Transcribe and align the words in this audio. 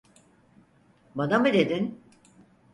Bana 1.15 1.39
mı 1.39 1.53
dedin? 1.53 2.01